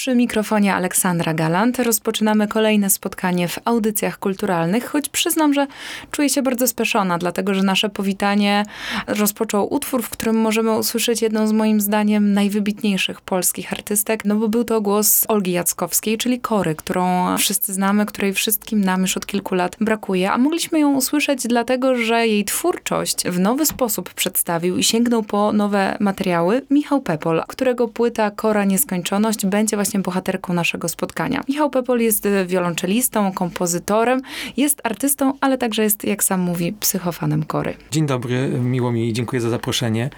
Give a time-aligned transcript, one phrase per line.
[0.00, 1.78] Przy mikrofonie Aleksandra Galant.
[1.78, 5.66] Rozpoczynamy kolejne spotkanie w audycjach kulturalnych, choć przyznam, że
[6.10, 8.64] czuję się bardzo speszona, dlatego że nasze powitanie
[9.06, 14.48] rozpoczął utwór, w którym możemy usłyszeć jedną z moim zdaniem najwybitniejszych polskich artystek, no bo
[14.48, 19.26] był to głos Olgi Jackowskiej, czyli Kory, którą wszyscy znamy, której wszystkim nam już od
[19.26, 24.76] kilku lat brakuje, a mogliśmy ją usłyszeć dlatego, że jej twórczość w nowy sposób przedstawił
[24.76, 26.62] i sięgnął po nowe materiały.
[26.70, 31.40] Michał Pepol, którego płyta Kora Nieskończoność będzie właśnie bohaterką naszego spotkania.
[31.48, 34.22] Michał Pepol jest y, wiolonczelistą, kompozytorem,
[34.56, 37.74] jest artystą, ale także jest, jak sam mówi, psychofanem Kory.
[37.90, 40.10] Dzień dobry, miło mi, dziękuję za zaproszenie.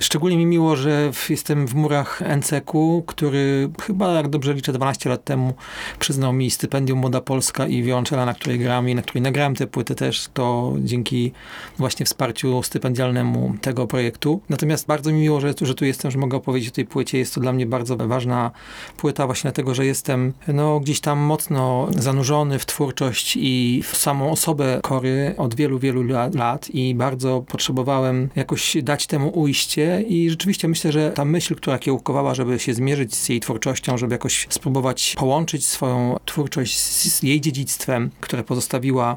[0.00, 2.72] Szczególnie mi miło, że jestem w murach NCK,
[3.06, 5.54] który chyba, jak dobrze liczę, 12 lat temu
[5.98, 9.66] przyznał mi stypendium Młoda Polska i wiolonczela, na której gram i na której nagrałem tę
[9.66, 11.32] płytę też, to dzięki
[11.78, 14.40] właśnie wsparciu stypendialnemu tego projektu.
[14.48, 17.18] Natomiast bardzo mi miło, że, że tu jestem, że mogę opowiedzieć o tej płycie.
[17.18, 18.50] Jest to dla mnie bardzo ważna
[18.96, 24.30] płyta właśnie dlatego, że jestem no, gdzieś tam mocno zanurzony w twórczość i w samą
[24.30, 30.30] osobę Kory od wielu, wielu la- lat i bardzo potrzebowałem jakoś dać temu ujście i
[30.30, 34.46] rzeczywiście myślę, że ta myśl, która kiełkowała, żeby się zmierzyć z jej twórczością, żeby jakoś
[34.50, 39.16] spróbować połączyć swoją twórczość z jej dziedzictwem, które pozostawiła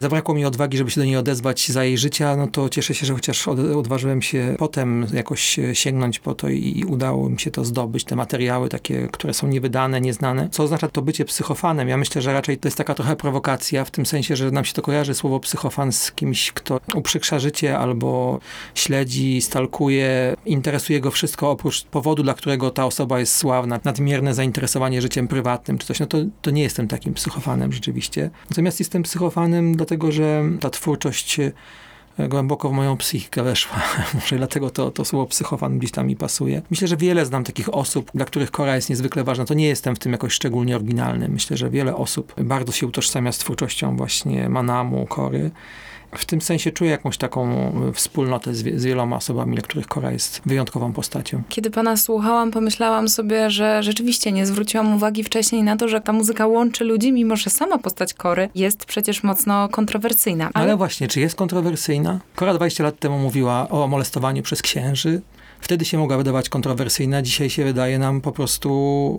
[0.00, 3.06] Zabrakło mi odwagi, żeby się do niej odezwać za jej życia, no to cieszę się,
[3.06, 7.50] że chociaż od, odważyłem się potem jakoś e, sięgnąć po to i, udało mi się
[7.50, 10.48] to zdobyć, te materiały takie, które są niewydane, nieznane.
[10.50, 11.88] Co oznacza to bycie psychofanem?
[11.88, 14.72] Ja myślę, że raczej to jest taka trochę prowokacja, w tym sensie, że nam się
[14.72, 18.38] to kojarzy słowo psychofan z kimś, kto uprzykrza życie albo
[18.74, 25.02] śledzi, stalkuje, interesuje go wszystko oprócz powodu, dla którego ta osoba jest sławna, nadmierne zainteresowanie
[25.02, 28.30] życiem prywatnym czy coś, no to, to nie jestem takim psychofanem rzeczywiście.
[28.50, 31.52] Natomiast jestem psychofanem dlatego, że ta twórczość e,
[32.28, 33.76] głęboko w moją psychikę weszła.
[34.14, 36.62] Może dlatego to, to słowo psychofan gdzieś tam mi pasuje.
[36.70, 39.44] Myślę, że wiele znam takich osób, dla których Kora jest niezwykle ważna.
[39.44, 41.28] To nie jestem w tym jakoś szczególnie oryginalny.
[41.28, 45.50] Myślę, że wiele osób bardzo się utożsamia z twórczością właśnie Manamu, Kory.
[46.18, 47.48] W tym sensie czuję jakąś taką
[47.88, 51.42] e, wspólnotę z, z wieloma osobami, dla których Kora jest wyjątkową postacią.
[51.48, 56.12] Kiedy pana słuchałam, pomyślałam sobie, że rzeczywiście nie zwróciłam uwagi wcześniej na to, że ta
[56.12, 60.50] muzyka łączy ludzi, mimo że sama postać Kory jest przecież mocno kontrowersyjna.
[60.54, 62.20] Ale właśnie, czy jest kontrowersyjna?
[62.34, 65.20] Kora 20 lat temu mówiła o molestowaniu przez księży.
[65.60, 68.70] Wtedy się mogła wydawać kontrowersyjna, dzisiaj się wydaje nam po prostu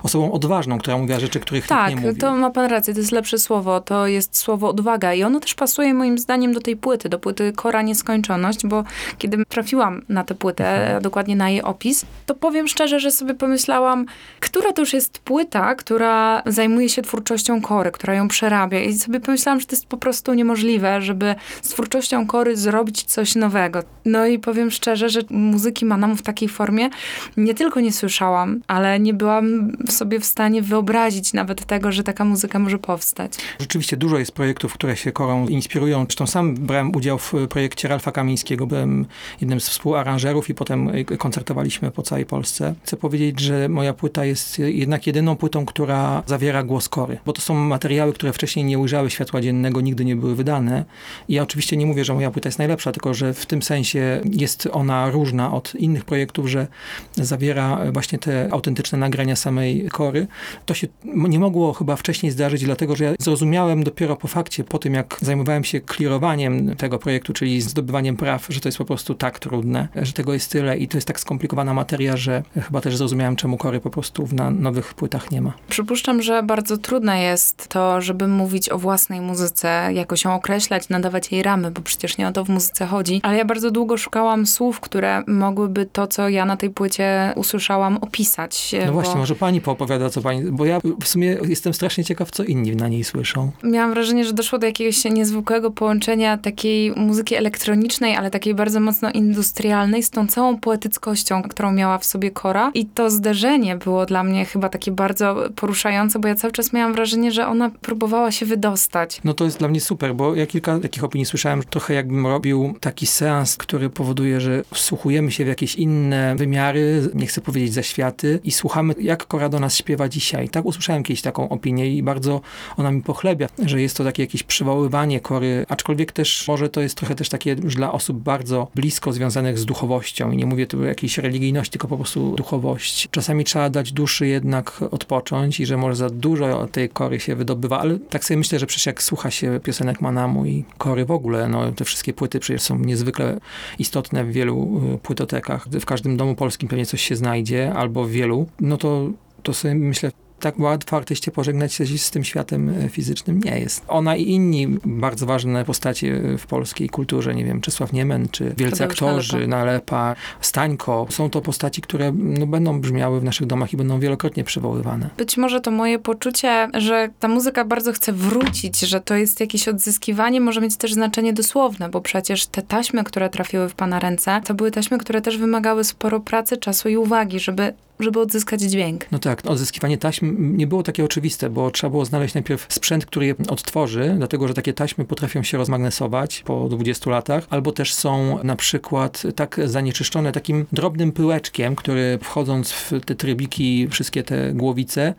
[0.04, 2.22] osobą odważną, która mówiła rzeczy, których Tak, nikt nie mówił.
[2.22, 5.56] to ma pan rację, to jest lepsze słowo, to jest słowo odwaga i ono też
[5.56, 8.84] pasuje moim zdaniem do tej płyty, do płyty Kora Nieskończoność, bo
[9.18, 11.02] kiedy trafiłam na tę płytę, Mhm.
[11.04, 14.06] dokładnie na jej opis, to powiem szczerze, że sobie pomyślałam,
[14.40, 19.20] która to już jest płyta, która zajmuje się twórczością Kory, która ją przerabia i sobie
[19.20, 23.80] pomyślałam, że to jest po prostu niemożliwe, żeby z twórczością Kory zrobić coś nowego.
[24.06, 26.90] No i powiem szczerze, że muzyki Manamów tak takiej formie
[27.38, 32.26] nie tylko nie słyszałam, ale nie byłam sobie w stanie wyobrazić nawet tego, że taka
[32.26, 33.34] muzyka może powstać.
[33.60, 36.04] Rzeczywiście dużo jest projektów, które się korą inspirują.
[36.04, 39.06] Zresztą sam brałem udział w projekcie Ralfa Kamińskiego, byłem
[39.42, 42.76] jednym z współaranżerów i potem koncertowaliśmy po całej Polsce.
[42.84, 47.42] Chcę powiedzieć, że moja płyta jest jednak jedyną płytą, która zawiera głos kory, bo to
[47.42, 50.86] są materiały, które wcześniej nie ujrzały światła dziennego, nigdy nie były wydane.
[51.28, 54.22] I ja oczywiście nie mówię, że moja płyta jest najlepsza, tylko że w tym sensie
[54.32, 56.15] jest ona różna od innych projektów,
[56.46, 56.68] że
[57.16, 60.28] zawiera właśnie te autentyczne nagrania samej kory.
[60.66, 64.78] To się nie mogło chyba wcześniej zdarzyć, dlatego że ja zrozumiałem dopiero po fakcie, po
[64.80, 69.16] tym jak zajmowałem się clearowaniem tego projektu, czyli zdobywaniem praw, że to jest po prostu
[69.16, 72.98] tak trudne, że tego jest tyle i to jest tak skomplikowana materia, że chyba też
[72.98, 75.54] zrozumiałem, czemu kory po prostu na nowych płytach nie ma.
[75.70, 81.32] Przypuszczam, że bardzo trudne jest to, żeby mówić o własnej muzyce, jakoś ją określać, nadawać
[81.32, 83.20] jej ramy, bo przecież nie o to w muzyce chodzi.
[83.24, 87.98] Ale ja bardzo długo szukałam słów, które mogłyby to, co ja na tej płycie usłyszałam,
[87.98, 88.76] opisać.
[88.80, 88.94] No bo...
[88.94, 92.76] właśnie, może pani poopowiada, co pani, bo ja w sumie jestem strasznie ciekaw, co inni
[92.76, 93.52] na niej słyszą.
[93.64, 99.12] Miałam wrażenie, że doszło do jakiegoś niezwykłego połączenia takiej muzyki elektronicznej, ale takiej bardzo mocno
[99.12, 102.72] industrialnej, z tą całą poetyckością, którą miała w sobie Kora.
[102.74, 106.94] I to zderzenie było dla mnie chyba takie bardzo poruszające, bo ja cały czas miałam
[106.94, 109.22] wrażenie, że ona próbowała się wydostać.
[109.24, 112.74] No to jest dla mnie super, bo ja kilka takich opinii słyszałem, trochę jakbym robił
[112.80, 115.95] taki seans, który powoduje, że wsłuchujemy się w jakieś inne
[116.36, 120.50] wymiary, nie chcę powiedzieć zaświaty i słuchamy, jak Kora do nas śpiewa dzisiaj.
[120.50, 122.42] Tak usłyszałem kiedyś taką opinię i bardzo
[122.78, 126.96] ona mi pochlebia, że jest to takie jakieś przywoływanie Kory, aczkolwiek też może to jest
[126.96, 130.80] trochę też takie już dla osób bardzo blisko związanych z duchowością i nie mówię tu
[130.80, 133.08] o jakiejś religijności, tylko po prostu duchowość.
[133.12, 137.80] Czasami trzeba dać duszy jednak odpocząć i że może za dużo tej Kory się wydobywa,
[137.80, 141.50] ale tak sobie myślę, że przecież jak słucha się piosenek Manamu i Kory w ogóle,
[141.50, 143.40] no te wszystkie płyty przecież są niezwykle
[143.80, 145.70] istotne w wielu y, płytotekach.
[145.86, 149.10] W każdym domu polskim pewnie coś się znajdzie, albo w wielu, no to,
[149.44, 150.12] to sobie myślę,
[150.46, 153.84] tak łatwo artyście pożegnać się z tym światem e, fizycznym nie jest.
[153.88, 158.54] Ona i inni bardzo ważne postacie e, w polskiej kulturze, nie wiem, Czesław Niemen, czy
[158.58, 159.66] wielcy aktorzy, Nalepa.
[159.66, 164.44] Nalepa, Stańko, są to postaci, które no, będą brzmiały w naszych domach i będą wielokrotnie
[164.44, 165.10] przywoływane.
[165.18, 169.68] Być może to moje poczucie, że ta muzyka bardzo chce wrócić, że to jest jakieś
[169.68, 174.42] odzyskiwanie, może mieć też znaczenie dosłowne, bo przecież te taśmy, które trafiły w pana ręce,
[174.46, 179.12] to były taśmy, które też wymagały sporo pracy, czasu i uwagi, żeby, żeby odzyskać dźwięk.
[179.12, 183.26] No tak, odzyskiwanie taśm nie było takie oczywiste, bo trzeba było znaleźć najpierw sprzęt, który
[183.26, 188.44] je odtworzy, dlatego że takie taśmy potrafią się rozmagnesować po 20 latach, albo też są
[188.44, 195.14] na przykład tak zanieczyszczone takim drobnym pyłeczkiem, który wchodząc w te trybiki, wszystkie te głowice,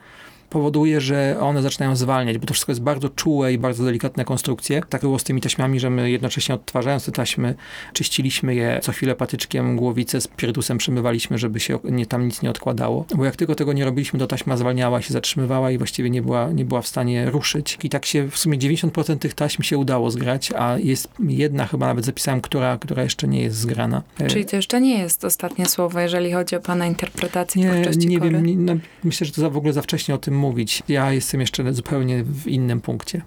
[0.50, 4.82] powoduje, że one zaczynają zwalniać, bo to wszystko jest bardzo czułe i bardzo delikatne konstrukcje.
[4.88, 7.54] Tak było z tymi taśmami, że my jednocześnie odtwarzając te taśmy,
[7.92, 12.50] czyściliśmy je co chwilę patyczkiem głowice, z pirytusem przemywaliśmy, żeby się nie, tam nic nie
[12.50, 13.04] odkładało.
[13.16, 16.50] Bo jak tylko tego nie robiliśmy, to taśma zwalniała się, zatrzymywała i właściwie nie była,
[16.52, 17.78] nie była w stanie ruszyć.
[17.82, 21.86] I tak się w sumie 90% tych taśm się udało zgrać, a jest jedna chyba
[21.86, 24.02] nawet zapisałem, która, która jeszcze nie jest zgrana.
[24.20, 28.08] E, Czyli to jeszcze nie jest ostatnie słowo, jeżeli chodzi o pana interpretację nie, twórczości
[28.08, 28.30] nie Kory.
[28.30, 30.82] wiem, nie, no, myślę, że to za, w ogóle za wcześnie o tym mówić.
[30.88, 33.22] Ja jestem jeszcze zupełnie w innym punkcie.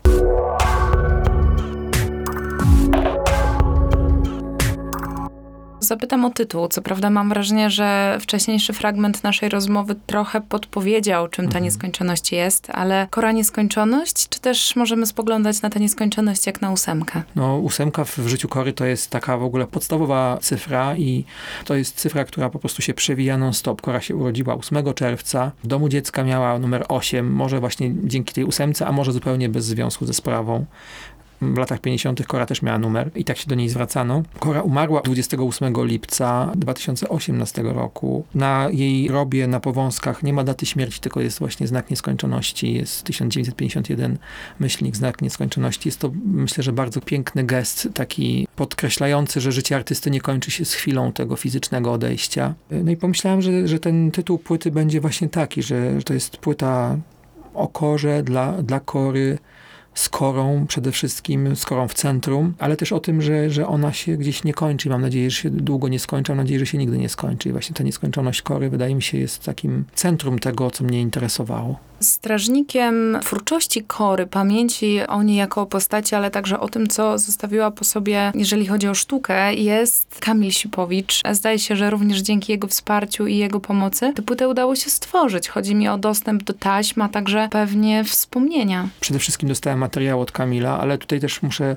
[5.89, 6.67] Zapytam o tytuł.
[6.67, 11.63] Co prawda mam wrażenie, że wcześniejszy fragment naszej rozmowy trochę podpowiedział, czym ta Mhm.
[11.63, 17.21] nieskończoność jest, ale Kora nieskończoność, czy też możemy spoglądać na tę nieskończoność jak na ósemkę?
[17.35, 21.25] No, ósemka w, w życiu Kory to jest taka w ogóle podstawowa cyfra i
[21.65, 23.81] to jest cyfra, która po prostu się przewija non-stop.
[23.81, 28.43] Kora się urodziła 8 czerwca, w domu dziecka miała numer 8, może właśnie dzięki tej
[28.43, 30.65] ósemce, a może zupełnie bez związku ze sprawą.
[31.41, 32.27] W latach 50.
[32.27, 34.23] Kora też miała numer i tak się do niej zwracano.
[34.39, 38.25] Kora umarła 28 lipca 2018 roku.
[38.35, 42.73] Na jej robie na Powązkach nie ma daty śmierci, tylko jest właśnie znak nieskończoności.
[42.73, 44.17] Jest 1951
[44.59, 45.87] myślnik, znak nieskończoności.
[45.87, 50.65] Jest to, myślę, że bardzo piękny gest, taki podkreślający, że życie artysty nie kończy się
[50.65, 52.53] z chwilą tego fizycznego odejścia.
[52.71, 56.37] No i pomyślałem, że, że ten tytuł płyty będzie właśnie taki, że, że to jest
[56.37, 56.97] płyta
[57.53, 59.37] o korze dla, dla kory,
[59.93, 63.93] z korą przede wszystkim, z korą w centrum, ale też o tym, że, że ona
[63.93, 64.89] się gdzieś nie kończy.
[64.89, 67.49] Mam nadzieję, że się długo nie skończy, mam nadzieję, że się nigdy nie skończy.
[67.49, 71.88] I właśnie ta nieskończoność kory wydaje mi się jest takim centrum tego, co mnie interesowało.
[71.99, 77.83] Strażnikiem twórczości Kory, pamięci o niej jako postaci, ale także o tym, co zostawiła po
[77.83, 81.21] sobie, jeżeli chodzi o sztukę, jest Kamil Sipowicz.
[81.31, 85.49] Zdaje się, że również dzięki jego wsparciu i jego pomocy tę płytę udało się stworzyć.
[85.49, 88.89] Chodzi mi o dostęp do taśm, a także pewnie wspomnienia.
[88.99, 91.75] Przede wszystkim dostałem materiał od Kamila, ale tutaj też muszę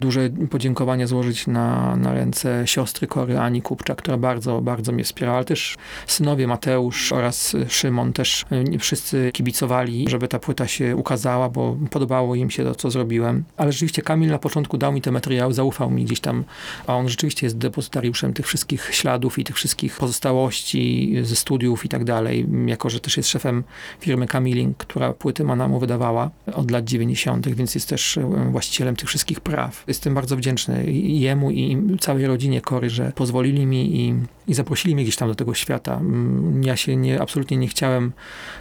[0.00, 5.36] duże podziękowania złożyć na, na ręce siostry Kory Ani Kupczak, która bardzo, bardzo mnie wspierała,
[5.36, 5.76] ale też
[6.06, 9.30] synowie Mateusz oraz Szymon też y, wszyscy
[9.62, 13.44] kibicowali, żeby ta płyta się ukazała, bo podobało im się to, co zrobiłem.
[13.56, 16.44] Ale rzeczywiście Kamil na początku dał mi te materiały, zaufał mi gdzieś tam,
[16.86, 21.88] a on rzeczywiście jest depozytariuszem tych wszystkich śladów i tych wszystkich pozostałości ze studiów i
[21.88, 23.64] tak dalej, jako że też jest szefem
[24.00, 29.08] firmy Kamiling, która płyty Manamu wydawała od lat 90., więc jest też e, właścicielem tych
[29.08, 29.84] wszystkich praw.
[29.86, 34.14] Jestem bardzo wdzięczny jemu i całej rodzinie Kory, że pozwolili mi i,
[34.48, 35.94] i zaprosili mnie gdzieś tam do tego świata.
[35.94, 38.12] Mm, Ja się nie, absolutnie nie chciałem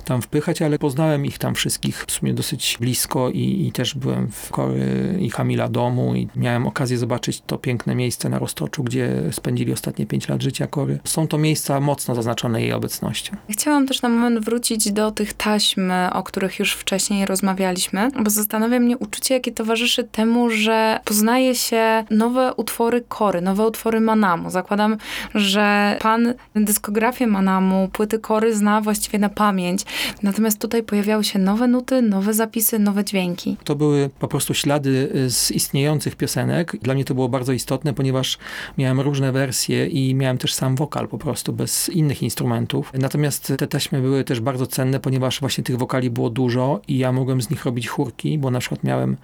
[0.05, 4.27] tam wpychać, ale poznałem ich tam wszystkich w sumie dosyć blisko i, i też byłem
[4.31, 9.23] w Kory i Kamila domu i miałem okazję zobaczyć to piękne miejsce na Roztoczu, gdzie
[9.31, 10.99] spędzili ostatnie pięć lat życia Kory.
[11.03, 13.35] Są to miejsca mocno zaznaczone jej obecnością.
[13.49, 18.79] Chciałam też na moment wrócić do tych taśm, o których już wcześniej rozmawialiśmy, bo zastanawia
[18.79, 24.49] mnie uczucie, jakie towarzyszy temu, że poznaje się nowe utwory Kory, nowe utwory Manamu.
[24.49, 24.97] Zakładam,
[25.35, 25.70] że
[26.01, 29.81] pan dyskografię Manamu, płyty Kory zna właściwie na pamięć.
[30.23, 33.57] Natomiast tutaj pojawiały się nowe nuty, nowe zapisy, nowe dźwięki.
[33.63, 36.77] To były po prostu ślady y, z istniejących piosenek.
[36.81, 38.37] Dla mnie to było bardzo istotne, ponieważ
[38.77, 42.91] miałem różne wersje i miałem też sam wokal po prostu, bez innych instrumentów.
[42.93, 47.11] Natomiast te taśmy były też bardzo cenne, ponieważ właśnie tych wokali było dużo i ja
[47.11, 49.17] mogłem z nich robić chórki, bo na przykład miałem,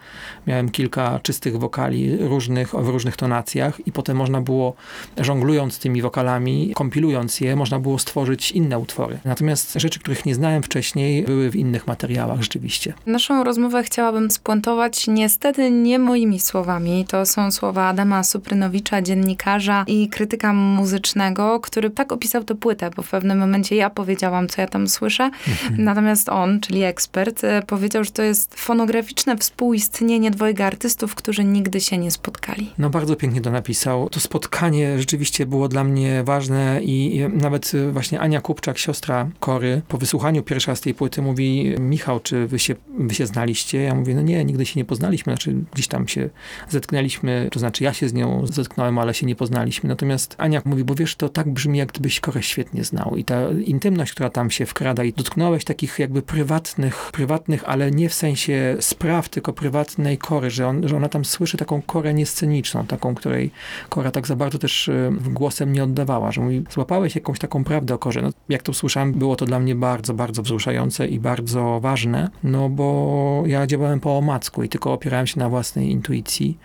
[0.47, 4.73] miałem kilka czystych wokali różnych, w różnych tonacjach i potem można było,
[5.17, 6.36] żonglując tymi wokalami,
[6.75, 9.19] kompilując je, można było stworzyć inne utwory.
[9.25, 12.93] Natomiast rzeczy, których nie znałem wcześniej, były w innych materiałach rzeczywiście.
[13.05, 17.05] Naszą rozmowę chciałabym spuentować niestety nie moimi słowami.
[17.07, 23.03] To są słowa Adama Suprynowicza, dziennikarza i krytyka muzycznego, który tak opisał tę płytę, bo
[23.03, 25.31] w pewnym momencie ja powiedziałam, co ja tam słyszę.
[25.77, 31.81] Natomiast on, czyli ekspert, e, powiedział, że to jest fonograficzne współistnienie dwojga artystów, którzy nigdy
[31.81, 32.71] się nie spotkali.
[32.77, 34.09] No bardzo pięknie to napisał.
[34.09, 39.81] To spotkanie rzeczywiście było dla mnie ważne i nawet y, właśnie Ania Kupczak, siostra Kory,
[39.87, 43.81] po wysłuchaniu pierwszy raz tej płyty mówi Michał, czy wy się, wy się znaliście?
[43.81, 46.29] Ja mówię, no nie, nigdy się nie poznaliśmy, znaczy gdzieś tam się
[46.69, 49.89] zetknęliśmy, to znaczy ja się z nią zetknąłem, ale się nie poznaliśmy.
[49.89, 53.49] Natomiast Ania mówi, bo wiesz, to tak brzmi, jak gdybyś Korę świetnie znał i ta
[53.65, 58.77] intymność, która tam się wkrada i dotknąłeś takich jakby prywatnych, prywatnych, ale nie w sensie
[58.79, 63.51] spraw, tylko prywatnej Kory, że, on, że ona tam słyszy taką Korę niesceniczną, taką, której
[63.89, 67.93] Kora tak za bardzo też y, głosem nie oddawała, że mówi, złapałeś jakąś taką prawdę
[67.93, 68.21] o Korze.
[68.21, 72.69] No, jak to usłyszałem, było to dla mnie bardzo, bardzo wzruszające i bardzo ważne, no
[72.69, 76.57] bo ja działałem po omacku i tylko opierałem się na własnej intuicji.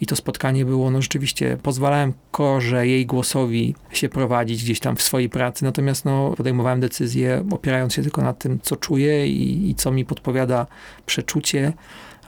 [0.00, 5.02] I to spotkanie było, no rzeczywiście, pozwalałem Korze, jej głosowi się prowadzić gdzieś tam w
[5.02, 9.74] swojej pracy, natomiast no, podejmowałem decyzję opierając się tylko na tym, co czuję i, i
[9.74, 10.66] co mi podpowiada
[11.06, 11.72] przeczucie,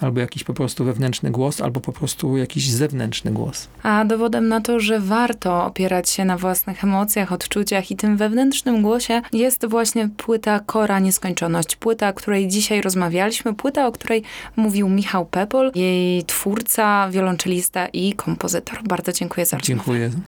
[0.00, 3.68] albo jakiś po prostu wewnętrzny głos, albo po prostu jakiś zewnętrzny głos.
[3.82, 8.82] A dowodem na to, że warto opierać się na własnych emocjach, odczuciach i tym wewnętrznym
[8.82, 11.76] głosie jest właśnie płyta Kora Nieskończoność.
[11.76, 14.22] Płyta, o której dzisiaj rozmawialiśmy, płyta, o której
[14.56, 18.78] mówił Michał Pepol, jej twórca, wiolonczelista i kompozytor.
[18.88, 19.66] Bardzo dziękuję za rozmowę.
[19.66, 20.27] Dziękuję.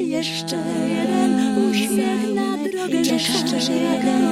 [0.00, 0.56] Jeszcze
[0.88, 4.22] jeden uśmiech na drogę Jeszcze jeden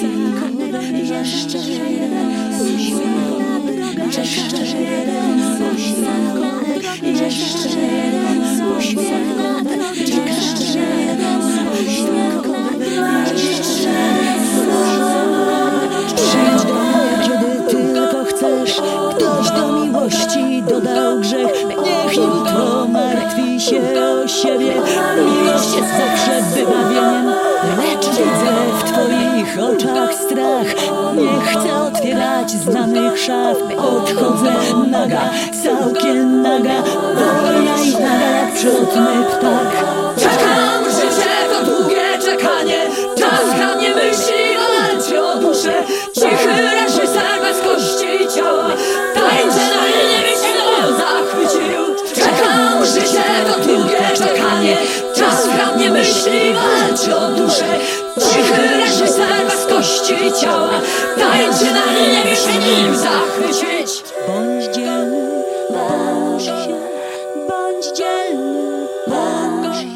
[0.00, 2.28] pocałunek Jeszcze jeden
[2.60, 5.40] uśmiech na drogę Jeszcze jeden
[5.74, 11.42] uśmiech na drogę Jeszcze jeden uśmiech na drogę Jeszcze jeden
[11.72, 13.94] uśmiech na drogę Jeszcze
[16.16, 18.80] Przyjdź do mnie, kiedy tylko chcesz
[19.16, 21.52] Ktoś do miłości dodał grzech.
[21.84, 23.80] Niech jutro martwi się
[24.24, 24.74] o siebie
[25.16, 27.26] Miłość jest zawsze wybawieniem.
[27.76, 30.66] Lecz widzę w twoich oczach strach.
[31.16, 33.56] Nie chcę otwierać znanych szaf.
[33.78, 34.52] Odchodzę
[34.90, 35.30] naga,
[35.64, 36.82] całkiem naga.
[37.14, 39.84] Wolna i naga jak ptak.
[40.16, 40.69] Czekam,
[57.00, 57.78] walczy o duszę.
[58.14, 60.70] Cichy reżyser bez kości ciała.
[61.18, 64.04] Tańczę na niebie się nim zachwycić.
[64.26, 66.76] Bądź dzielny, bądź się
[67.48, 69.86] Bądź dzielny, bądź się.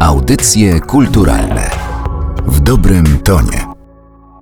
[0.00, 1.70] Audycje kulturalne
[2.46, 3.69] w dobrym tonie.